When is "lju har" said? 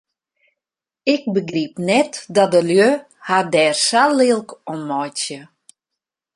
2.69-3.45